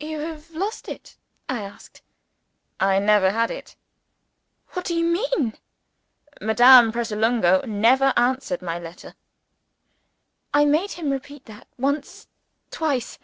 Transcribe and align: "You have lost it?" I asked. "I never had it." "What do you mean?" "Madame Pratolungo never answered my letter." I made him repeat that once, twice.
"You 0.00 0.20
have 0.20 0.52
lost 0.52 0.88
it?" 0.88 1.18
I 1.50 1.60
asked. 1.60 2.00
"I 2.80 2.98
never 2.98 3.30
had 3.32 3.50
it." 3.50 3.76
"What 4.70 4.86
do 4.86 4.94
you 4.94 5.04
mean?" 5.04 5.58
"Madame 6.40 6.92
Pratolungo 6.92 7.60
never 7.66 8.14
answered 8.16 8.62
my 8.62 8.78
letter." 8.78 9.14
I 10.54 10.64
made 10.64 10.92
him 10.92 11.10
repeat 11.10 11.44
that 11.44 11.66
once, 11.76 12.26
twice. 12.70 13.18